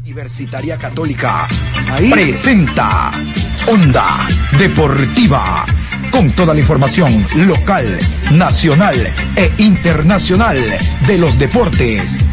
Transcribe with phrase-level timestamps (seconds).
[0.00, 1.46] Universitaria Católica
[2.10, 3.10] presenta
[3.66, 4.26] Onda
[4.58, 5.64] Deportiva
[6.10, 7.98] con toda la información local,
[8.32, 8.96] nacional
[9.36, 10.56] e internacional
[11.06, 12.24] de los deportes.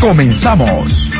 [0.00, 1.10] Comenzamos.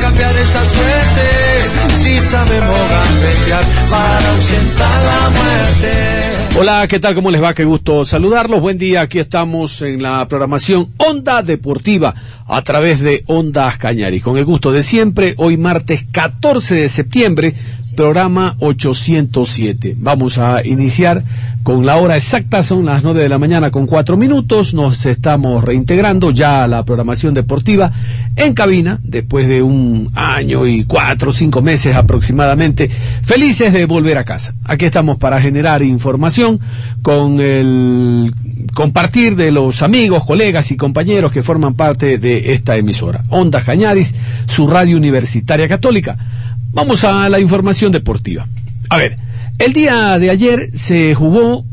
[0.00, 2.02] Cambiar esta suerte.
[2.02, 2.80] Si sabemos.
[6.58, 7.14] Hola, ¿qué tal?
[7.14, 7.54] ¿Cómo les va?
[7.54, 8.60] Qué gusto saludarlos.
[8.60, 12.14] Buen día, aquí estamos en la programación Onda Deportiva
[12.46, 14.22] a través de Ondas Cañaris.
[14.22, 17.54] Con el gusto de siempre, hoy martes 14 de septiembre,
[17.96, 19.96] programa 807.
[19.98, 21.22] Vamos a iniciar
[21.62, 24.72] con la hora exacta, son las 9 de la mañana con 4 minutos.
[24.72, 27.92] Nos estamos reintegrando ya a la programación deportiva
[28.36, 32.88] en cabina, después de un año y cuatro o cinco meses aproximadamente.
[32.88, 34.54] Felices de volver a casa.
[34.64, 36.58] Aquí estamos para generar información
[37.02, 38.32] con el
[38.72, 43.24] compartir de los amigos, colegas y compañeros que forman parte de esta emisora.
[43.28, 44.14] Ondas Cañaris,
[44.46, 46.16] su radio universitaria católica.
[46.72, 48.46] Vamos a la información deportiva.
[48.88, 49.18] A ver,
[49.58, 51.64] el día de ayer se jugó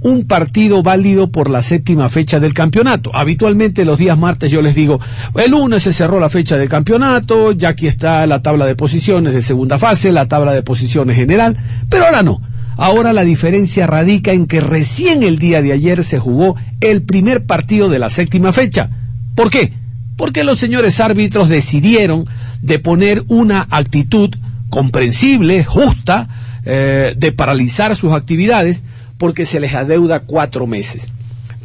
[0.00, 3.10] un partido válido por la séptima fecha del campeonato.
[3.14, 5.00] Habitualmente los días martes yo les digo,
[5.34, 9.34] el lunes se cerró la fecha del campeonato, ya aquí está la tabla de posiciones
[9.34, 11.56] de segunda fase, la tabla de posiciones general,
[11.88, 12.40] pero ahora no.
[12.76, 17.44] Ahora la diferencia radica en que recién el día de ayer se jugó el primer
[17.44, 18.88] partido de la séptima fecha.
[19.34, 19.72] ¿Por qué?
[20.18, 22.24] Porque los señores árbitros decidieron
[22.60, 24.30] de poner una actitud
[24.68, 26.28] comprensible, justa,
[26.66, 28.82] eh, de paralizar sus actividades
[29.16, 31.08] porque se les adeuda cuatro meses.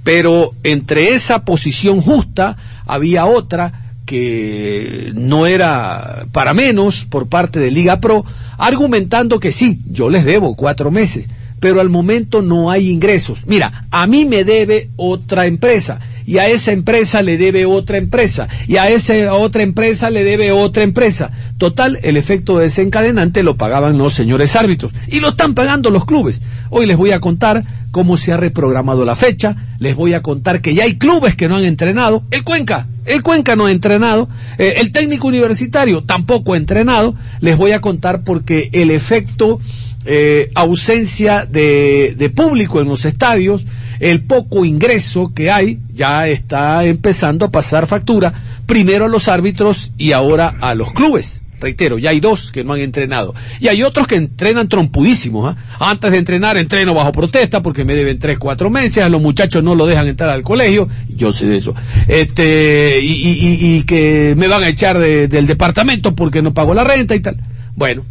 [0.03, 2.55] Pero entre esa posición justa
[2.85, 8.23] había otra que no era para menos por parte de Liga Pro,
[8.57, 11.27] argumentando que sí, yo les debo cuatro meses,
[11.63, 13.43] pero al momento no hay ingresos.
[13.47, 18.49] Mira, a mí me debe otra empresa y a esa empresa le debe otra empresa
[18.67, 21.31] y a esa otra empresa le debe otra empresa.
[21.57, 26.41] Total, el efecto desencadenante lo pagaban los señores árbitros y lo están pagando los clubes.
[26.69, 30.59] Hoy les voy a contar cómo se ha reprogramado la fecha, les voy a contar
[30.59, 34.27] que ya hay clubes que no han entrenado, el Cuenca, el Cuenca no ha entrenado,
[34.57, 39.61] eh, el técnico universitario tampoco ha entrenado, les voy a contar porque el efecto
[40.05, 43.65] eh, ausencia de, público en los estadios,
[43.99, 48.33] el poco ingreso que hay, ya está empezando a pasar factura,
[48.65, 51.41] primero a los árbitros y ahora a los clubes.
[51.61, 53.33] Reitero, ya hay dos que no han entrenado.
[53.61, 55.55] Y hay otros que entrenan trompudísimos.
[55.55, 55.89] ¿ah?
[55.91, 59.09] Antes de entrenar, entreno bajo protesta porque me deben tres, cuatro meses.
[59.09, 60.89] Los muchachos no lo dejan entrar al colegio.
[61.15, 61.73] Yo sé de eso.
[62.09, 66.73] Este, y, y- y que me van a echar de- del departamento porque no pago
[66.73, 67.37] la renta y tal.
[67.77, 68.03] Bueno,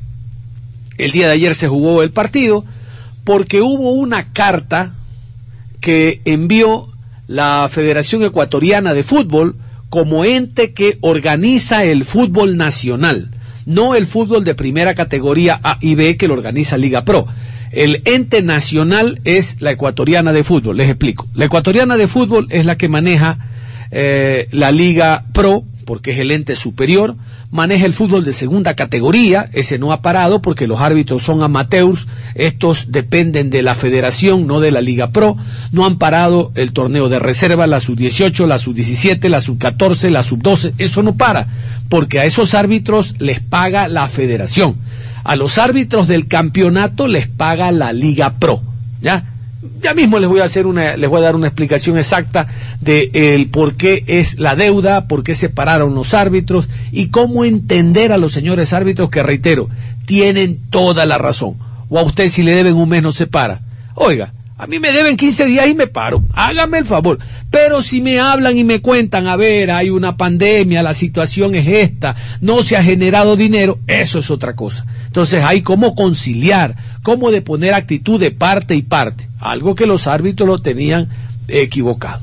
[0.98, 2.64] el día de ayer se jugó el partido
[3.24, 4.94] porque hubo una carta
[5.80, 6.88] que envió
[7.26, 9.56] la Federación Ecuatoriana de Fútbol
[9.88, 13.30] como ente que organiza el fútbol nacional,
[13.66, 17.26] no el fútbol de primera categoría A y B que lo organiza Liga Pro.
[17.72, 21.26] El ente nacional es la Ecuatoriana de Fútbol, les explico.
[21.34, 23.38] La Ecuatoriana de Fútbol es la que maneja
[23.90, 27.16] eh, la Liga Pro, porque es el ente superior,
[27.50, 32.06] maneja el fútbol de segunda categoría, ese no ha parado porque los árbitros son amateurs,
[32.34, 35.36] estos dependen de la federación, no de la Liga Pro,
[35.72, 40.74] no han parado el torneo de reserva, la sub-18, la sub-17, la sub-14, la sub-12,
[40.78, 41.48] eso no para,
[41.88, 44.76] porque a esos árbitros les paga la federación,
[45.24, 48.62] a los árbitros del campeonato les paga la Liga Pro,
[49.00, 49.31] ¿ya?
[49.80, 52.48] Ya mismo les voy a hacer una, les voy a dar una explicación exacta
[52.80, 57.44] de el por qué es la deuda, por qué se pararon los árbitros y cómo
[57.44, 59.68] entender a los señores árbitros que reitero,
[60.04, 61.56] tienen toda la razón.
[61.88, 63.62] O a usted si le deben un mes no se para.
[63.94, 66.22] Oiga, a mí me deben 15 días y me paro.
[66.34, 67.18] Hágame el favor.
[67.50, 71.66] Pero si me hablan y me cuentan, a ver, hay una pandemia, la situación es
[71.66, 74.86] esta, no se ha generado dinero, eso es otra cosa.
[75.08, 80.06] Entonces hay cómo conciliar, cómo de poner actitud de parte y parte, algo que los
[80.06, 81.08] árbitros lo tenían
[81.48, 82.22] equivocado.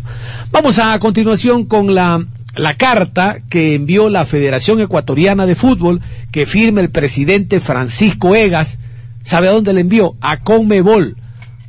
[0.49, 2.25] Vamos a continuación con la,
[2.55, 5.99] la carta que envió la Federación Ecuatoriana de Fútbol,
[6.31, 8.79] que firma el presidente Francisco Egas.
[9.23, 10.15] ¿Sabe a dónde le envió?
[10.21, 11.17] A Conmebol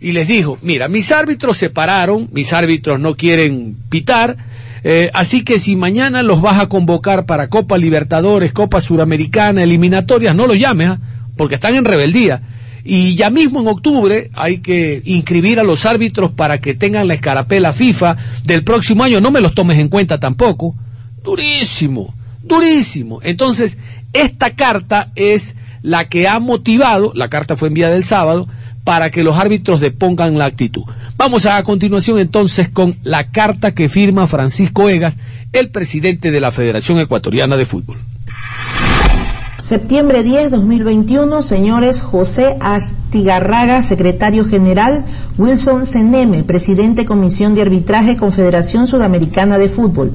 [0.01, 4.37] y les dijo, mira, mis árbitros se pararon, mis árbitros no quieren pitar,
[4.83, 10.35] Eh, así que si mañana los vas a convocar para Copa Libertadores, Copa Suramericana, eliminatorias,
[10.35, 10.99] no los llames, ¿ah?
[11.37, 12.41] porque están en rebeldía.
[12.83, 17.15] Y ya mismo en octubre hay que inscribir a los árbitros para que tengan la
[17.15, 19.21] escarapela FIFA del próximo año.
[19.21, 20.75] No me los tomes en cuenta tampoco.
[21.23, 23.21] Durísimo, durísimo.
[23.23, 23.77] Entonces,
[24.15, 28.49] esta carta es la que ha motivado, la carta fue enviada el sábado,
[28.85, 30.83] para que los árbitros depongan la actitud.
[31.17, 35.17] Vamos a, continuación entonces con la carta que firma Francisco Egas,
[35.53, 37.99] el presidente de la Federación Ecuatoriana de Fútbol.
[39.59, 45.05] Septiembre 10, 2021, señores José Astigarraga, secretario general,
[45.37, 50.13] Wilson Seneme, presidente Comisión de Arbitraje Confederación Sudamericana de Fútbol.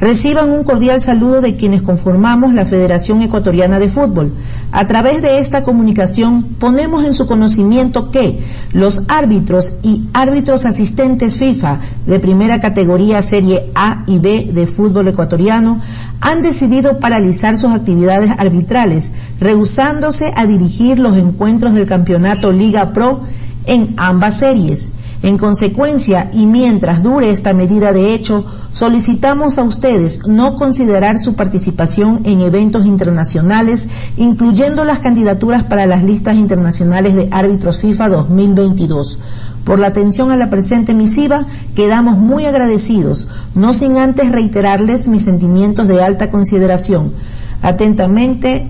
[0.00, 4.32] Reciban un cordial saludo de quienes conformamos la Federación Ecuatoriana de Fútbol.
[4.72, 8.40] A través de esta comunicación ponemos en su conocimiento que
[8.72, 15.08] los árbitros y árbitros asistentes FIFA de primera categoría Serie A y B de fútbol
[15.08, 15.80] ecuatoriano
[16.22, 23.20] han decidido paralizar sus actividades arbitrales, rehusándose a dirigir los encuentros del campeonato Liga Pro
[23.66, 24.92] en ambas series.
[25.22, 31.34] En consecuencia, y mientras dure esta medida de hecho, solicitamos a ustedes no considerar su
[31.34, 39.18] participación en eventos internacionales, incluyendo las candidaturas para las listas internacionales de árbitros FIFA 2022.
[39.64, 45.24] Por la atención a la presente misiva, quedamos muy agradecidos, no sin antes reiterarles mis
[45.24, 47.12] sentimientos de alta consideración.
[47.60, 48.66] Atentamente,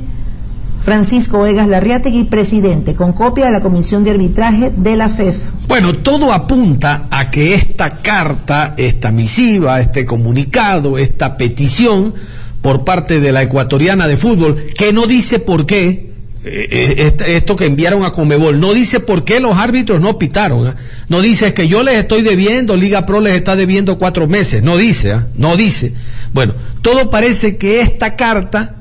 [0.81, 5.51] Francisco Egas Larriategui, presidente, con copia de la Comisión de Arbitraje de la FEF.
[5.69, 12.15] Bueno, todo apunta a que esta carta, esta misiva, este comunicado, esta petición
[12.63, 16.11] por parte de la ecuatoriana de fútbol, que no dice por qué,
[16.43, 20.69] eh, eh, esto que enviaron a Comebol, no dice por qué los árbitros no pitaron,
[20.69, 20.75] ¿eh?
[21.09, 24.79] no dice que yo les estoy debiendo, Liga Pro les está debiendo cuatro meses, no
[24.79, 25.21] dice, ¿eh?
[25.35, 25.93] no dice.
[26.33, 28.77] Bueno, todo parece que esta carta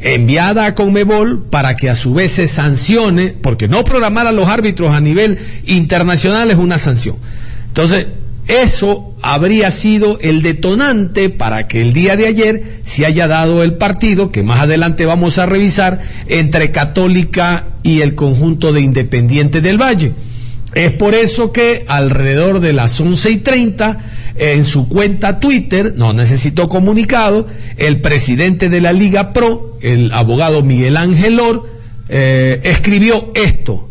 [0.00, 4.48] enviada a Conmebol para que a su vez se sancione, porque no programar a los
[4.48, 7.16] árbitros a nivel internacional es una sanción.
[7.68, 8.06] Entonces,
[8.48, 13.74] eso habría sido el detonante para que el día de ayer se haya dado el
[13.74, 19.80] partido, que más adelante vamos a revisar, entre Católica y el conjunto de Independiente del
[19.80, 20.12] Valle.
[20.74, 23.98] Es por eso que alrededor de las once y treinta,
[24.36, 27.46] en su cuenta Twitter, no necesitó comunicado,
[27.76, 31.68] el presidente de la Liga Pro, el abogado Miguel Ángel Or,
[32.08, 33.88] eh, escribió esto,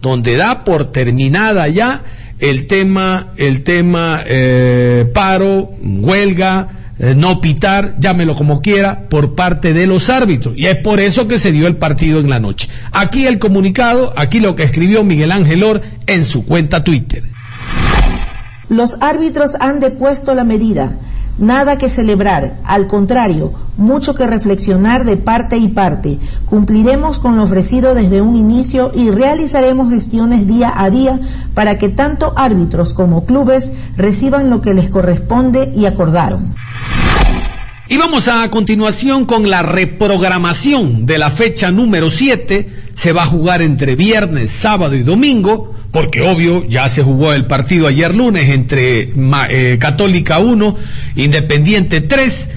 [0.00, 2.02] donde da por terminada ya
[2.38, 9.72] el tema, el tema eh, paro, huelga, eh, no pitar, llámelo como quiera, por parte
[9.72, 10.56] de los árbitros.
[10.56, 12.68] Y es por eso que se dio el partido en la noche.
[12.92, 17.22] Aquí el comunicado, aquí lo que escribió Miguel Ángel Or en su cuenta Twitter.
[18.70, 20.96] Los árbitros han depuesto la medida.
[21.38, 26.20] Nada que celebrar, al contrario, mucho que reflexionar de parte y parte.
[26.46, 31.18] Cumpliremos con lo ofrecido desde un inicio y realizaremos gestiones día a día
[31.52, 36.54] para que tanto árbitros como clubes reciban lo que les corresponde y acordaron.
[37.88, 42.68] Y vamos a continuación con la reprogramación de la fecha número 7.
[42.94, 47.46] Se va a jugar entre viernes, sábado y domingo, porque obvio ya se jugó el
[47.46, 49.12] partido ayer lunes entre
[49.50, 50.76] eh, Católica 1,
[51.16, 52.50] Independiente 3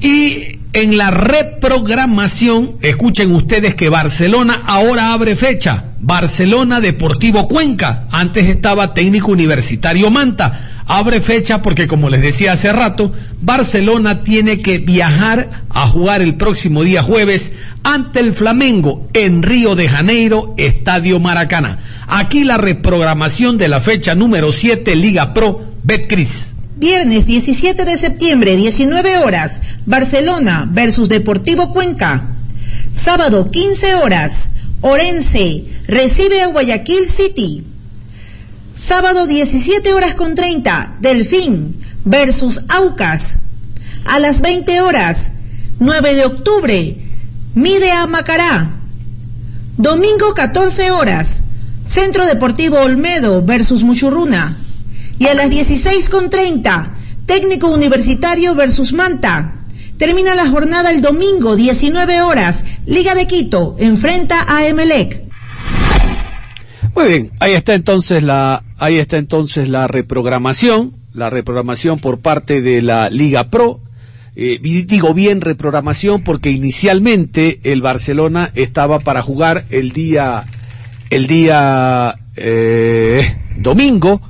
[0.00, 5.84] y en la reprogramación, escuchen ustedes que Barcelona ahora abre fecha.
[6.00, 8.06] Barcelona Deportivo Cuenca.
[8.10, 10.84] Antes estaba Técnico Universitario Manta.
[10.86, 16.36] Abre fecha porque, como les decía hace rato, Barcelona tiene que viajar a jugar el
[16.36, 21.78] próximo día jueves ante el Flamengo en Río de Janeiro, Estadio Maracaná.
[22.06, 26.54] Aquí la reprogramación de la fecha número 7, Liga Pro, Betcris.
[26.78, 32.24] Viernes 17 de septiembre, 19 horas, Barcelona versus Deportivo Cuenca.
[32.92, 37.64] Sábado 15 horas, Orense recibe a Guayaquil City.
[38.76, 43.38] Sábado 17 horas con 30, Delfín versus Aucas.
[44.04, 45.32] A las 20 horas,
[45.80, 46.96] 9 de octubre,
[47.56, 48.70] Mide a Macará.
[49.76, 51.40] Domingo 14 horas,
[51.86, 54.56] Centro Deportivo Olmedo versus Muchurruna.
[55.18, 56.90] Y a las 16.30,
[57.26, 59.54] Técnico Universitario versus Manta.
[59.98, 62.64] Termina la jornada el domingo, 19 horas.
[62.86, 65.24] Liga de Quito enfrenta a Emelec.
[66.94, 72.62] Muy bien, ahí está entonces la, ahí está entonces la reprogramación, la reprogramación por parte
[72.62, 73.80] de la Liga Pro.
[74.36, 80.44] Eh, digo bien reprogramación porque inicialmente el Barcelona estaba para jugar el día,
[81.10, 84.20] el día eh, domingo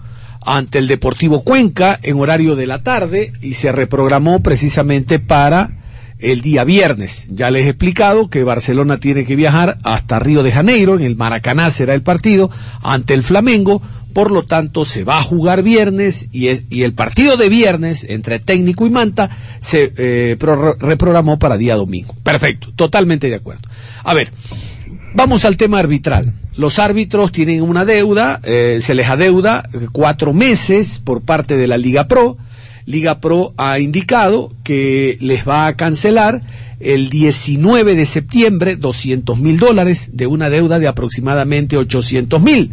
[0.45, 5.78] ante el Deportivo Cuenca en horario de la tarde y se reprogramó precisamente para
[6.18, 7.26] el día viernes.
[7.30, 11.16] Ya les he explicado que Barcelona tiene que viajar hasta Río de Janeiro, en el
[11.16, 12.50] Maracaná será el partido,
[12.83, 13.80] ante el Flamengo,
[14.12, 18.40] por lo tanto se va a jugar viernes y, y el partido de viernes entre
[18.40, 19.30] técnico y Manta
[19.61, 20.37] se eh,
[20.80, 22.16] reprogramó para día domingo.
[22.23, 23.68] Perfecto, totalmente de acuerdo.
[24.02, 24.33] A ver,
[25.18, 26.32] vamos al tema arbitral.
[26.56, 31.76] Los árbitros tienen una deuda, eh, se les adeuda cuatro meses por parte de la
[31.76, 32.38] Liga Pro.
[32.87, 36.40] Liga Pro ha indicado que les va a cancelar
[36.78, 42.70] el 19 de septiembre 200 mil dólares de una deuda de aproximadamente 800 mil.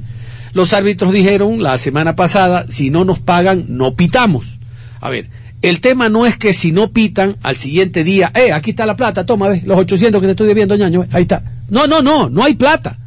[0.54, 4.60] Los árbitros dijeron la semana pasada, si no nos pagan, no pitamos.
[5.02, 5.30] A ver,
[5.64, 8.96] el tema no es que si no pitan al siguiente día, eh, aquí está la
[8.96, 11.55] plata, toma, ve, los 800 que te estoy debiendo, ñaño, ahí está.
[11.70, 13.00] No, no, no, no hay plata.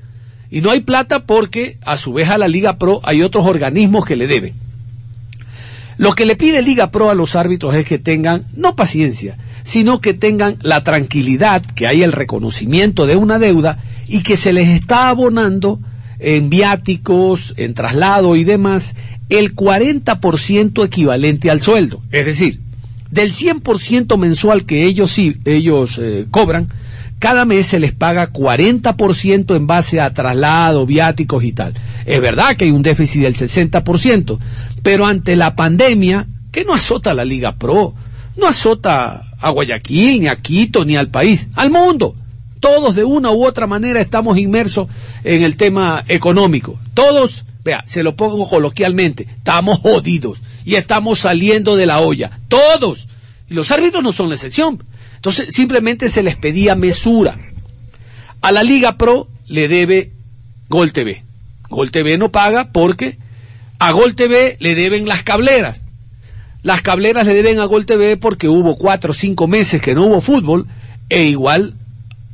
[0.51, 4.05] Y no hay plata porque a su vez a la Liga Pro hay otros organismos
[4.07, 4.55] que le deben.
[5.99, 10.01] Lo que le pide Liga Pro a los árbitros es que tengan, no paciencia, sino
[10.01, 14.69] que tengan la tranquilidad, que hay el reconocimiento de una deuda y que se les
[14.69, 15.81] está abonando
[16.21, 18.95] en viáticos, en traslado y demás,
[19.29, 22.01] el 40% equivalente al sueldo.
[22.11, 22.61] Es decir,
[23.11, 26.69] del 100% mensual que ellos, ellos eh, cobran,
[27.19, 31.75] cada mes se les paga 40% en base a traslado, viáticos y tal.
[32.07, 34.39] Es verdad que hay un déficit del 60%,
[34.83, 37.95] pero ante la pandemia, que no azota a la Liga Pro,
[38.37, 42.15] no azota a Guayaquil, ni a Quito, ni al país, al mundo.
[42.61, 44.89] Todos de una u otra manera estamos inmersos
[45.25, 46.79] en el tema económico.
[46.95, 52.41] Todos, vea, se lo pongo coloquialmente, estamos jodidos y estamos saliendo de la olla.
[52.49, 53.09] Todos.
[53.49, 54.83] Y los árbitros no son la excepción.
[55.19, 57.37] Entonces, simplemente se les pedía mesura.
[58.41, 60.13] A la Liga Pro le debe
[60.69, 61.25] Gol TV.
[61.69, 63.19] Gol TV no paga porque
[63.79, 65.83] a Gol TV le deben las cableras.
[66.63, 70.07] Las cableras le deben a Gol TV porque hubo cuatro o cinco meses que no
[70.07, 70.67] hubo fútbol
[71.09, 71.75] e igual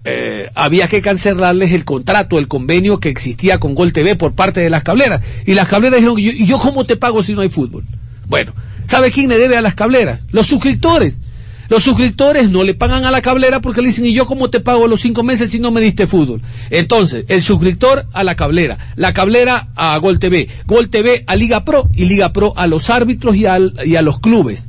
[0.05, 4.61] eh, había que cancelarles el contrato, el convenio que existía con Gol TV por parte
[4.61, 5.23] de las cableras.
[5.47, 7.85] Y las cableras dijeron, ¿y yo cómo te pago si no hay fútbol?
[8.27, 8.55] Bueno,
[8.87, 10.23] ¿sabe quién le debe a las cableras?
[10.31, 11.19] Los suscriptores.
[11.69, 14.61] Los suscriptores no le pagan a la cablera porque le dicen, ¿y yo cómo te
[14.61, 16.43] pago los cinco meses si no me diste fútbol?
[16.71, 21.65] Entonces, el suscriptor a la cablera, la cablera a Gol TV, Gol TV a Liga
[21.65, 23.45] Pro y Liga Pro a los árbitros y,
[23.85, 24.67] y a los clubes.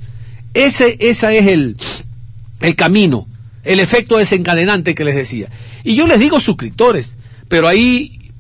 [0.54, 1.76] Ese, ese es el,
[2.62, 3.28] el camino,
[3.64, 5.50] el efecto desencadenante que les decía.
[5.84, 7.14] Y yo les digo suscriptores,
[7.50, 8.32] pero ahí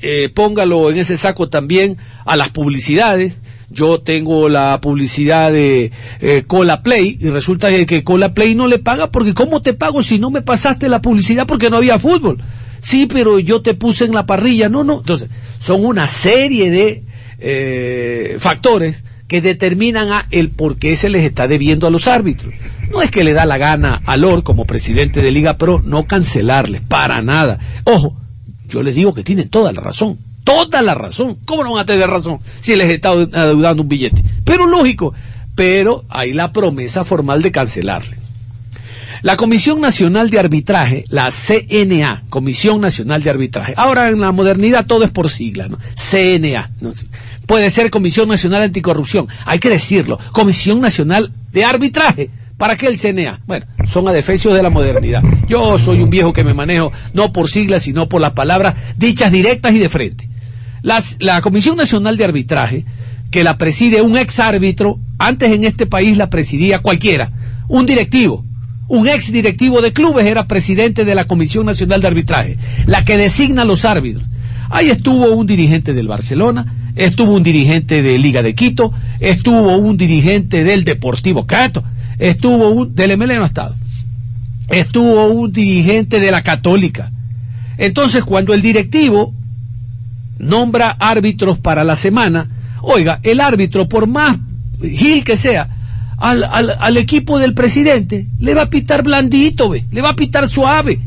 [0.00, 3.40] eh, póngalo en ese saco también a las publicidades,
[3.72, 8.78] yo tengo la publicidad de eh, Cola Play y resulta que, Cola Play no le
[8.78, 12.42] paga porque ¿cómo te pago si no me pasaste la publicidad porque no había fútbol?
[12.80, 14.68] Sí, pero yo te puse en la parrilla.
[14.68, 14.98] No, no.
[14.98, 17.04] Entonces, son una serie de
[17.38, 22.52] eh, factores que determinan a el por qué se les está debiendo a los árbitros.
[22.90, 26.06] No es que le da la gana a Lor como presidente de Liga Pro no
[26.06, 27.58] cancelarles, para nada.
[27.84, 28.16] Ojo,
[28.68, 30.18] yo les digo que tienen toda la razón
[30.52, 31.38] toda la razón.
[31.44, 34.22] ¿Cómo no van a tener razón si les está adeudando un billete?
[34.44, 35.14] Pero lógico,
[35.54, 38.16] pero hay la promesa formal de cancelarle.
[39.22, 43.72] La Comisión Nacional de Arbitraje, la CNA, Comisión Nacional de Arbitraje.
[43.76, 45.78] Ahora en la modernidad todo es por sigla, ¿no?
[45.94, 46.72] CNA.
[47.46, 50.18] Puede ser Comisión Nacional Anticorrupción, hay que decirlo.
[50.32, 52.30] Comisión Nacional de Arbitraje.
[52.56, 53.40] ¿Para qué el CNA?
[53.46, 55.22] Bueno, son adefesios de la modernidad.
[55.48, 59.30] Yo soy un viejo que me manejo no por siglas, sino por las palabras dichas
[59.30, 60.31] directas y de frente
[60.82, 62.84] la Comisión Nacional de Arbitraje,
[63.30, 67.32] que la preside un ex árbitro, antes en este país la presidía cualquiera,
[67.68, 68.44] un directivo,
[68.88, 73.16] un ex directivo de clubes era presidente de la Comisión Nacional de Arbitraje, la que
[73.16, 74.26] designa a los árbitros.
[74.68, 79.96] Ahí estuvo un dirigente del Barcelona, estuvo un dirigente de Liga de Quito, estuvo un
[79.96, 81.82] dirigente del Deportivo Cato,
[82.18, 83.74] estuvo un del MLE no estado,
[84.68, 87.10] estuvo un dirigente de la Católica.
[87.78, 89.32] Entonces, cuando el directivo
[90.42, 92.50] nombra árbitros para la semana,
[92.82, 94.36] oiga, el árbitro, por más
[94.82, 95.68] gil que sea,
[96.18, 99.86] al, al, equipo del presidente le va a pitar blandito, ¿ve?
[99.90, 101.00] le va a pitar suave.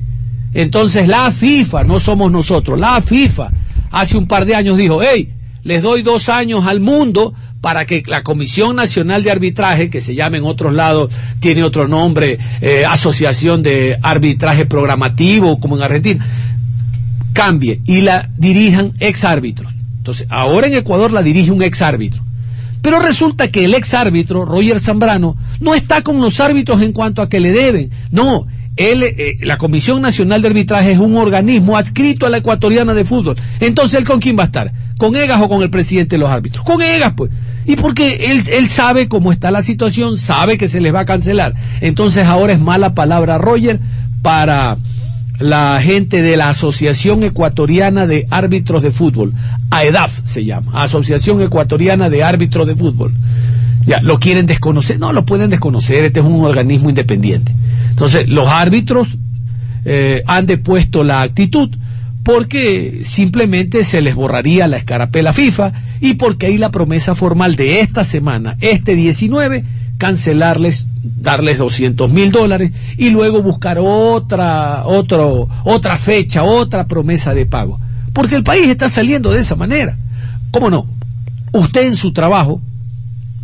[0.53, 3.51] Entonces la FIFA, no somos nosotros, la FIFA
[3.91, 8.03] hace un par de años dijo, hey, les doy dos años al mundo para que
[8.05, 12.85] la Comisión Nacional de Arbitraje, que se llama en otros lados, tiene otro nombre, eh,
[12.85, 16.25] Asociación de Arbitraje Programativo, como en Argentina,
[17.35, 19.71] cambie y la dirijan ex árbitros.
[19.97, 22.23] Entonces, ahora en Ecuador la dirige un ex árbitro.
[22.81, 27.21] Pero resulta que el ex árbitro, Roger Zambrano, no está con los árbitros en cuanto
[27.21, 27.91] a que le deben.
[28.09, 32.93] No, él, eh, la Comisión Nacional de Arbitraje es un organismo adscrito a la ecuatoriana
[32.93, 33.35] de fútbol.
[33.59, 34.71] Entonces, ¿él con quién va a estar?
[34.97, 36.63] ¿Con Egas o con el presidente de los árbitros?
[36.63, 37.31] Con Egas, pues.
[37.65, 41.05] Y porque él, él sabe cómo está la situación, sabe que se les va a
[41.05, 41.53] cancelar.
[41.81, 43.79] Entonces, ahora es mala palabra, Roger,
[44.21, 44.77] para
[45.39, 49.33] la gente de la Asociación Ecuatoriana de Árbitros de Fútbol.
[49.69, 53.13] AEDAF se llama, Asociación Ecuatoriana de Árbitros de Fútbol.
[53.85, 54.99] Ya, lo quieren desconocer.
[54.99, 57.53] No, lo pueden desconocer, este es un organismo independiente.
[57.89, 59.17] Entonces, los árbitros
[59.85, 61.69] eh, han depuesto la actitud
[62.23, 67.81] porque simplemente se les borraría la escarapela FIFA y porque hay la promesa formal de
[67.81, 69.63] esta semana, este 19,
[69.97, 77.45] cancelarles, darles 200 mil dólares y luego buscar otra, otro, otra fecha, otra promesa de
[77.45, 77.79] pago.
[78.13, 79.97] Porque el país está saliendo de esa manera.
[80.51, 80.85] ¿Cómo no?
[81.51, 82.61] Usted en su trabajo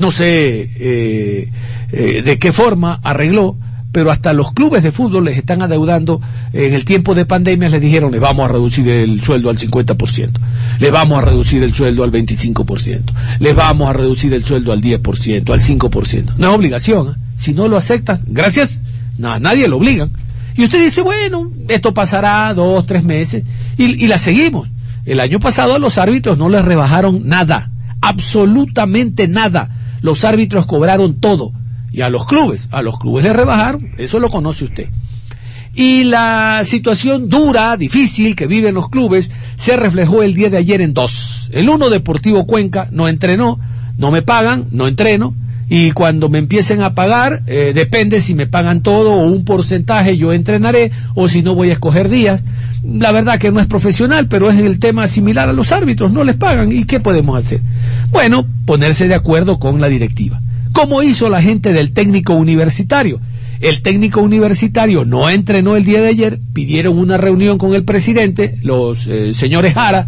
[0.02, 1.52] no sé eh,
[1.92, 3.56] eh, de qué forma arregló,
[3.92, 6.22] pero hasta los clubes de fútbol les están adeudando.
[6.54, 10.32] En el tiempo de pandemia les dijeron, le vamos a reducir el sueldo al 50%,
[10.80, 13.02] le vamos a reducir el sueldo al 25%,
[13.40, 16.36] les vamos a reducir el sueldo al 10%, al 5%.
[16.38, 17.10] No es obligación.
[17.10, 17.14] ¿eh?
[17.36, 18.82] Si no lo aceptas, gracias,
[19.18, 20.10] nada, nadie lo obliga.
[20.56, 23.44] Y usted dice, bueno, esto pasará dos, tres meses,
[23.78, 24.70] y, y la seguimos.
[25.06, 27.72] El año pasado a los árbitros no les rebajaron nada,
[28.02, 29.72] absolutamente nada
[30.02, 31.54] los árbitros cobraron todo.
[31.92, 34.90] Y a los clubes, a los clubes le rebajaron, eso lo conoce usted.
[35.74, 40.82] Y la situación dura, difícil que viven los clubes se reflejó el día de ayer
[40.82, 41.50] en dos.
[41.54, 43.60] El uno, Deportivo Cuenca, no entrenó,
[43.98, 45.34] no me pagan, no entreno,
[45.74, 50.18] y cuando me empiecen a pagar, eh, depende si me pagan todo o un porcentaje,
[50.18, 52.44] yo entrenaré, o si no voy a escoger días.
[52.84, 56.26] La verdad que no es profesional, pero es el tema similar a los árbitros, no
[56.26, 56.74] les pagan.
[56.74, 57.62] ¿Y qué podemos hacer?
[58.10, 60.42] Bueno, ponerse de acuerdo con la directiva.
[60.74, 63.20] ¿Cómo hizo la gente del técnico universitario?
[63.60, 68.58] El técnico universitario no entrenó el día de ayer, pidieron una reunión con el presidente,
[68.64, 70.08] los eh, señores Jara,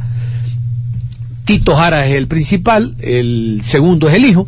[1.46, 4.48] Tito Jara es el principal, el segundo es el hijo,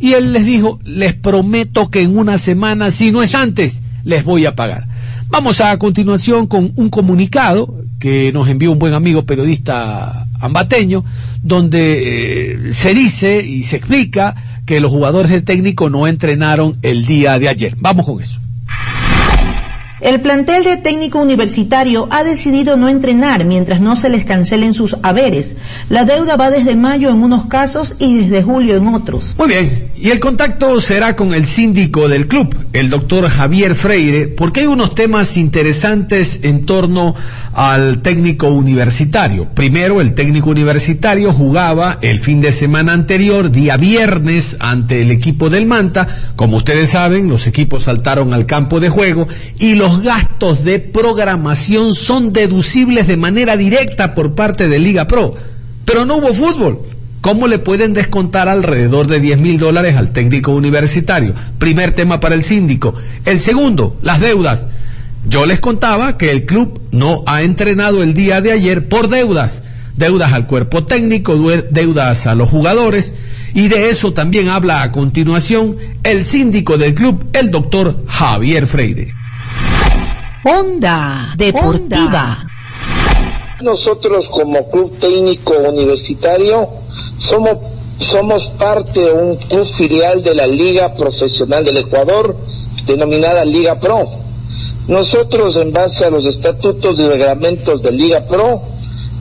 [0.00, 4.24] y él les dijo, les prometo que en una semana, si no es antes, les
[4.24, 4.86] voy a pagar.
[5.28, 11.04] Vamos a continuación con un comunicado que nos envió un buen amigo periodista ambateño,
[11.42, 17.04] donde eh, se dice y se explica que los jugadores del técnico no entrenaron el
[17.04, 17.74] día de ayer.
[17.80, 18.38] Vamos con eso.
[20.00, 24.96] El plantel de técnico universitario ha decidido no entrenar mientras no se les cancelen sus
[25.02, 25.56] haberes.
[25.90, 29.34] La deuda va desde mayo en unos casos y desde julio en otros.
[29.36, 34.28] Muy bien, y el contacto será con el síndico del club, el doctor Javier Freire,
[34.28, 37.14] porque hay unos temas interesantes en torno
[37.52, 39.48] al técnico universitario.
[39.54, 45.50] Primero, el técnico universitario jugaba el fin de semana anterior, día viernes, ante el equipo
[45.50, 46.08] del Manta.
[46.36, 50.78] Como ustedes saben, los equipos saltaron al campo de juego y los los gastos de
[50.78, 55.34] programación son deducibles de manera directa por parte de Liga Pro,
[55.84, 56.82] pero no hubo fútbol.
[57.20, 61.34] ¿Cómo le pueden descontar alrededor de 10 mil dólares al técnico universitario?
[61.58, 62.94] Primer tema para el síndico.
[63.24, 64.68] El segundo, las deudas.
[65.26, 69.64] Yo les contaba que el club no ha entrenado el día de ayer por deudas.
[69.96, 71.36] Deudas al cuerpo técnico,
[71.70, 73.12] deudas a los jugadores.
[73.54, 79.19] Y de eso también habla a continuación el síndico del club, el doctor Javier Freire.
[80.42, 82.46] Onda Deportiva.
[83.60, 86.66] Nosotros como club técnico universitario
[87.18, 87.58] somos,
[87.98, 92.34] somos parte de un club filial de la Liga Profesional del Ecuador,
[92.86, 94.08] denominada Liga Pro.
[94.88, 98.62] Nosotros, en base a los estatutos y reglamentos de Liga Pro,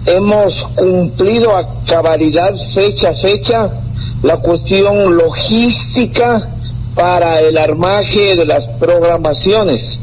[0.05, 3.69] hemos cumplido a cabalidad fecha a fecha
[4.23, 6.49] la cuestión logística
[6.95, 9.99] para el armaje de las programaciones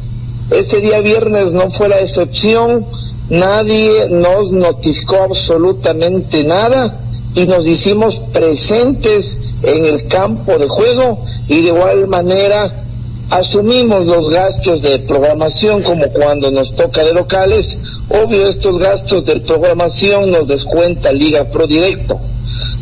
[0.49, 2.85] este día viernes no fue la excepción,
[3.29, 7.01] nadie nos notificó absolutamente nada
[7.35, 12.83] y nos hicimos presentes en el campo de juego y de igual manera
[13.29, 17.79] asumimos los gastos de programación como cuando nos toca de locales.
[18.09, 22.19] Obvio, estos gastos de programación nos descuenta Liga Pro Directo.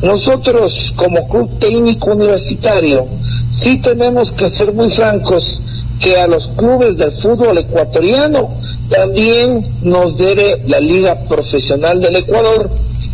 [0.04, 3.08] Nosotros como club técnico universitario
[3.52, 5.62] sí tenemos que ser muy francos
[6.00, 8.50] que a los clubes del fútbol ecuatoriano
[8.90, 12.70] también nos debe la Liga Profesional del Ecuador,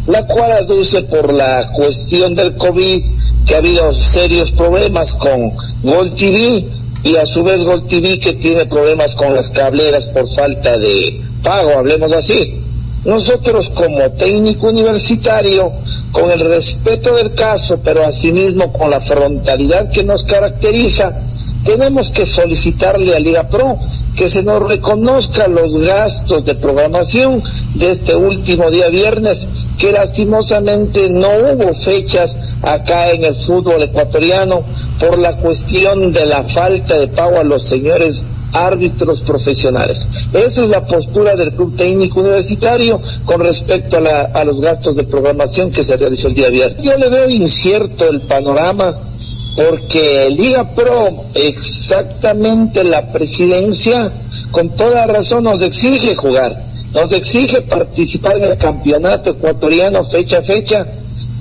[0.07, 3.03] la cual aduce por la cuestión del COVID
[3.45, 5.51] que ha habido serios problemas con
[5.83, 6.67] Gol TV
[7.03, 11.21] y a su vez Gol TV que tiene problemas con las cableras por falta de
[11.43, 12.61] pago, hablemos así.
[13.03, 15.71] Nosotros como técnico universitario,
[16.11, 21.19] con el respeto del caso, pero asimismo con la frontalidad que nos caracteriza,
[21.63, 23.77] tenemos que solicitarle a Liga Pro
[24.15, 27.41] que se nos reconozca los gastos de programación
[27.75, 29.47] de este último día viernes,
[29.77, 34.63] que lastimosamente no hubo fechas acá en el fútbol ecuatoriano
[34.99, 40.09] por la cuestión de la falta de pago a los señores árbitros profesionales.
[40.33, 45.03] Esa es la postura del Club Técnico Universitario con respecto a, a los gastos de
[45.03, 46.83] programación que se realizó el día viernes.
[46.83, 49.10] Yo le veo incierto el panorama
[49.55, 54.11] porque Liga Pro, exactamente la presidencia,
[54.51, 60.43] con toda razón nos exige jugar, nos exige participar en el campeonato ecuatoriano fecha a
[60.43, 60.85] fecha,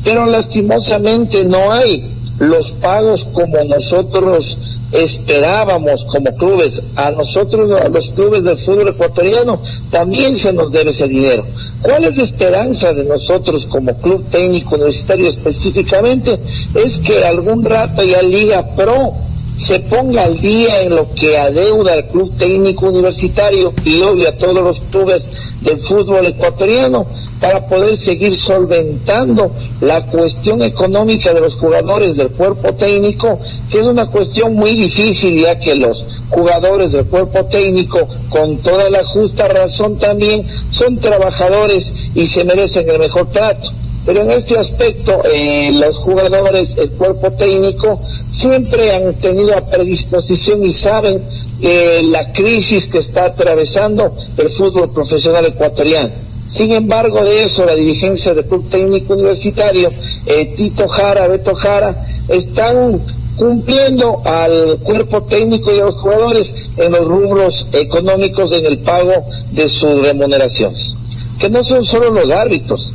[0.05, 4.59] pero lastimosamente no hay los pagos como nosotros
[4.93, 6.83] esperábamos como clubes.
[6.97, 11.45] A nosotros, a los clubes del fútbol ecuatoriano, también se nos debe ese dinero.
[11.83, 16.41] ¿Cuál es la esperanza de nosotros como club técnico universitario específicamente?
[16.75, 19.30] Es que algún rato ya Liga Pro
[19.61, 24.35] se ponga al día en lo que adeuda al club técnico universitario y obvio a
[24.35, 25.29] todos los clubes
[25.61, 27.07] del fútbol ecuatoriano
[27.41, 33.39] para poder seguir solventando la cuestión económica de los jugadores del cuerpo técnico,
[33.71, 38.89] que es una cuestión muy difícil ya que los jugadores del cuerpo técnico, con toda
[38.89, 43.73] la justa razón también, son trabajadores y se merecen el mejor trato.
[44.07, 50.65] Pero en este aspecto, eh, los jugadores, el cuerpo técnico, siempre han tenido a predisposición
[50.65, 51.23] y saben
[51.61, 56.31] la crisis que está atravesando el fútbol profesional ecuatoriano.
[56.51, 59.89] Sin embargo, de eso, la dirigencia del Club Técnico Universitario,
[60.27, 63.01] eh, Tito Jara, Beto Jara, están
[63.37, 69.13] cumpliendo al cuerpo técnico y a los jugadores en los rubros económicos en el pago
[69.53, 70.97] de sus remuneraciones.
[71.39, 72.95] Que no son solo los árbitros,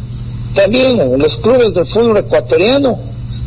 [0.55, 2.97] también los clubes de fútbol ecuatoriano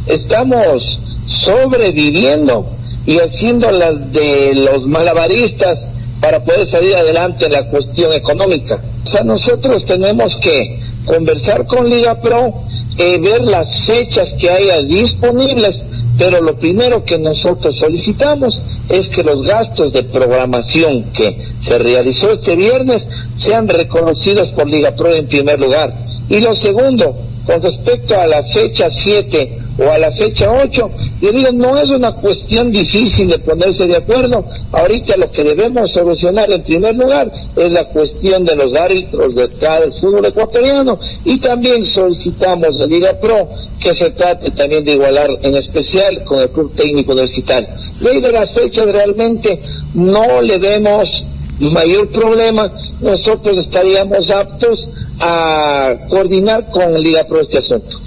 [0.07, 2.67] estamos sobreviviendo
[3.07, 5.89] y haciendo las de los malabaristas
[6.21, 8.83] para poder salir adelante en la cuestión económica.
[9.05, 12.55] O sea, nosotros tenemos que conversar con Liga Pro,
[12.97, 15.85] eh, ver las fechas que haya disponibles,
[16.19, 22.33] pero lo primero que nosotros solicitamos es que los gastos de programación que se realizó
[22.33, 23.07] este viernes
[23.37, 25.97] sean reconocidos por Liga Pro en primer lugar.
[26.29, 30.91] Y lo segundo, con respecto a la fecha 7 o a la fecha 8,
[31.23, 34.45] yo digo, no es una cuestión difícil de ponerse de acuerdo.
[34.71, 39.49] Ahorita lo que debemos solucionar en primer lugar es la cuestión de los árbitros de
[39.49, 43.49] cada fútbol ecuatoriano y también solicitamos de Liga Pro
[43.81, 47.71] que se trate también de igualar en especial con el Club Técnico Universitario.
[48.03, 49.59] Ley de las fechas realmente
[49.95, 51.25] no le vemos
[51.61, 57.99] mayor problema, nosotros estaríamos aptos a coordinar con Liga Pro este asunto.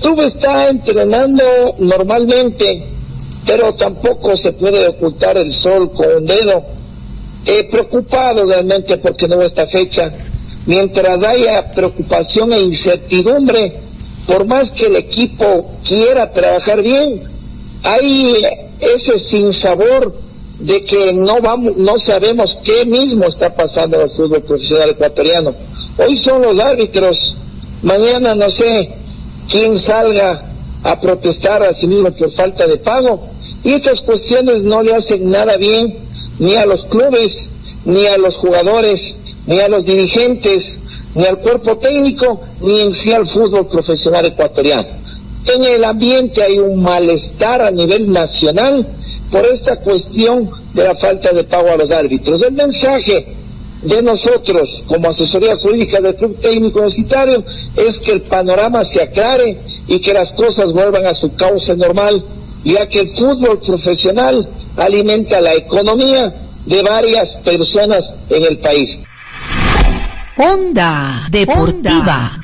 [0.00, 1.42] Tú está entrenando
[1.78, 2.86] normalmente,
[3.46, 6.64] pero tampoco se puede ocultar el sol con un dedo.
[7.46, 10.12] He preocupado realmente porque no esta fecha.
[10.66, 13.72] Mientras haya preocupación e incertidumbre,
[14.26, 17.22] por más que el equipo quiera trabajar bien,
[17.82, 18.42] hay
[18.80, 20.14] ese sinsabor
[20.58, 25.54] de que no vamos, no sabemos qué mismo está pasando en el fútbol profesional ecuatoriano.
[25.98, 27.36] Hoy son los árbitros,
[27.82, 28.94] mañana no sé
[29.50, 30.50] quién salga
[30.82, 33.28] a protestar a sí mismo por falta de pago.
[33.64, 35.98] Y estas cuestiones no le hacen nada bien
[36.38, 37.50] ni a los clubes,
[37.84, 40.80] ni a los jugadores, ni a los dirigentes,
[41.14, 44.88] ni al cuerpo técnico, ni en sí al fútbol profesional ecuatoriano.
[45.46, 48.86] En el ambiente hay un malestar a nivel nacional
[49.30, 52.42] por esta cuestión de la falta de pago a los árbitros.
[52.42, 53.26] El mensaje
[53.82, 57.44] de nosotros como asesoría jurídica del Club Técnico Universitario
[57.76, 62.24] es que el panorama se aclare y que las cosas vuelvan a su cauce normal,
[62.64, 66.34] ya que el fútbol profesional alimenta la economía
[66.64, 69.00] de varias personas en el país.
[70.36, 72.43] Onda Deportiva.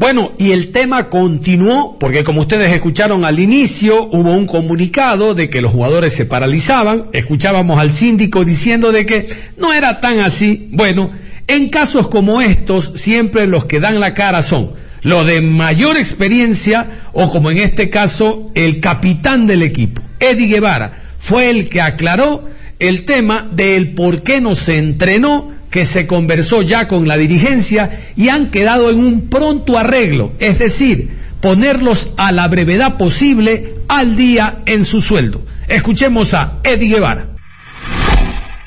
[0.00, 5.50] Bueno, y el tema continuó, porque como ustedes escucharon al inicio, hubo un comunicado de
[5.50, 10.70] que los jugadores se paralizaban, escuchábamos al síndico diciendo de que no era tan así.
[10.72, 11.10] Bueno,
[11.46, 14.70] en casos como estos, siempre los que dan la cara son
[15.02, 20.92] los de mayor experiencia o como en este caso, el capitán del equipo, Eddie Guevara,
[21.18, 26.62] fue el que aclaró el tema del por qué no se entrenó que se conversó
[26.62, 32.32] ya con la dirigencia y han quedado en un pronto arreglo, es decir, ponerlos a
[32.32, 35.42] la brevedad posible al día en su sueldo.
[35.68, 37.28] Escuchemos a Eddie Guevara.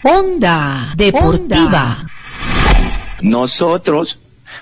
[0.03, 2.07] Onda Deportiva.
[3.21, 4.19] Nosotros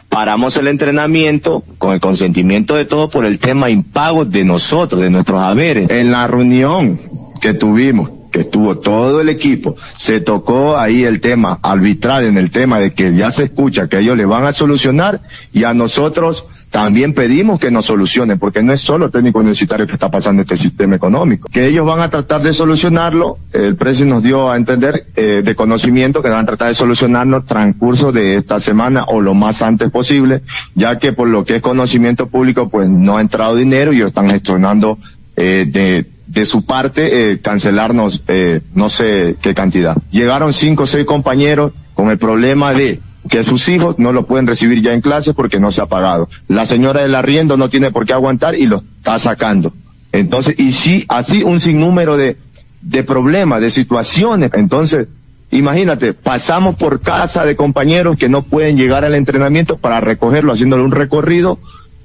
[0.10, 5.10] paramos el entrenamiento con el consentimiento de todos por el tema impago de nosotros, de
[5.10, 5.90] nuestros haberes.
[5.90, 7.00] En la reunión
[7.40, 12.50] que tuvimos que estuvo todo el equipo, se tocó ahí el tema arbitral en el
[12.50, 15.22] tema de que ya se escucha que ellos le van a solucionar
[15.54, 19.94] y a nosotros también pedimos que nos solucionen, porque no es solo técnico universitario que
[19.94, 24.24] está pasando este sistema económico, que ellos van a tratar de solucionarlo, el presidente nos
[24.24, 28.62] dio a entender eh, de conocimiento que van a tratar de solucionarlo transcurso de esta
[28.62, 32.88] semana o lo más antes posible, ya que por lo que es conocimiento público, pues
[32.90, 34.98] no ha entrado dinero y están gestionando
[35.36, 39.98] eh, de, de su parte eh, cancelarnos eh, no sé qué cantidad.
[40.12, 44.48] Llegaron cinco o seis compañeros con el problema de que sus hijos no lo pueden
[44.48, 46.30] recibir ya en clase porque no se ha pagado.
[46.48, 49.74] La señora del arriendo no tiene por qué aguantar y lo está sacando.
[50.14, 52.38] Entonces, y sí, así un sinnúmero de,
[52.82, 54.52] de problemas, de situaciones.
[54.54, 55.10] Entonces,
[55.52, 60.84] imagínate, pasamos por casa de compañeros que no pueden llegar al entrenamiento para recogerlo, haciéndole
[60.84, 61.60] un recorrido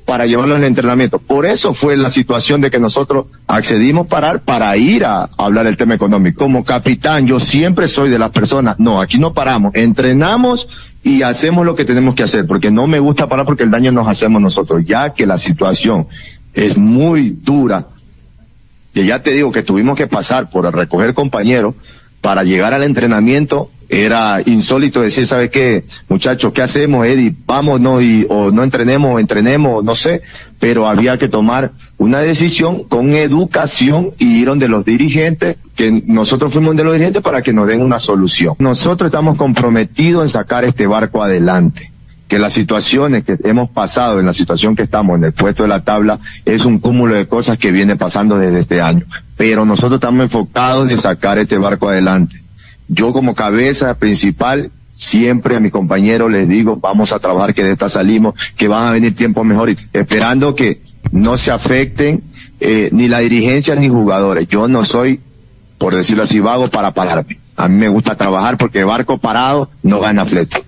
[0.07, 1.19] para llevarlo al entrenamiento.
[1.19, 5.77] Por eso fue la situación de que nosotros accedimos parar para ir a, hablar el
[5.77, 6.45] tema económico.
[6.45, 10.69] Como capitán, yo siempre soy de las personas, no, aquí no paramos, entrenamos
[11.03, 13.91] y hacemos lo que tenemos que hacer, porque no me gusta parar porque el daño
[13.91, 16.07] nos hacemos nosotros, ya que la situación
[16.55, 17.89] es muy dura,
[18.95, 21.75] y ya te digo que tuvimos que pasar por recoger compañeros
[22.21, 25.85] para llegar al entrenamiento, era insólito decir, ¿sabe qué?
[26.09, 27.35] Muchachos, ¿qué hacemos, Eddie?
[27.47, 30.23] Vámonos y, o no entrenemos, entrenemos, no sé,
[30.59, 36.53] pero había que tomar una decisión con educación y ir donde los dirigentes, que nosotros
[36.53, 38.55] fuimos de los dirigentes para que nos den una solución.
[38.59, 41.93] Nosotros estamos comprometidos en sacar este barco adelante
[42.29, 45.69] que las situaciones que hemos pasado, en la situación que estamos en el puesto de
[45.69, 49.07] la tabla, es un cúmulo de cosas que viene pasando desde este año.
[49.37, 52.43] Pero nosotros estamos enfocados en sacar este barco adelante.
[52.89, 57.73] Yo como cabeza principal, siempre a mis compañeros les digo, vamos a trabajar que de
[57.73, 60.81] esta salimos, que van a venir tiempos mejores, esperando que
[61.13, 62.23] no se afecten
[62.61, 64.49] eh, ni la dirigencia ni jugadores.
[64.49, 65.21] Yo no soy,
[65.79, 67.39] por decirlo así, vago para pararme.
[67.57, 70.63] A mí me gusta trabajar porque barco parado no gana flete.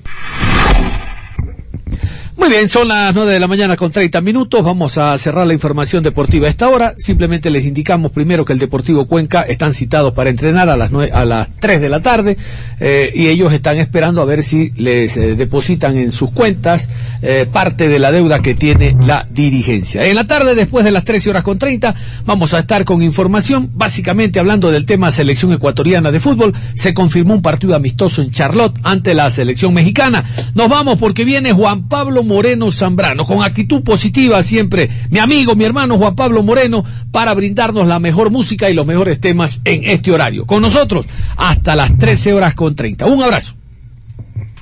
[2.38, 4.64] Muy bien, son las nueve de la mañana con 30 minutos.
[4.64, 6.94] Vamos a cerrar la información deportiva a esta hora.
[6.96, 11.24] Simplemente les indicamos primero que el Deportivo Cuenca están citados para entrenar a las a
[11.24, 12.37] las 3 de la tarde
[12.79, 16.88] eh, y ellos están esperando a ver si les eh, depositan en sus cuentas
[17.22, 20.07] eh, parte de la deuda que tiene la dirigencia.
[20.07, 21.92] En la tarde, después de las 13 horas con 30,
[22.24, 26.55] vamos a estar con información, básicamente hablando del tema selección ecuatoriana de fútbol.
[26.74, 30.24] Se confirmó un partido amistoso en Charlotte ante la selección mexicana.
[30.55, 35.64] Nos vamos porque viene Juan Pablo Moreno Zambrano, con actitud positiva siempre, mi amigo, mi
[35.64, 40.12] hermano Juan Pablo Moreno, para brindarnos la mejor música y los mejores temas en este
[40.12, 40.47] horario.
[40.47, 43.07] Con nosotros hasta las 13 horas con 30.
[43.07, 43.58] Un abrazo.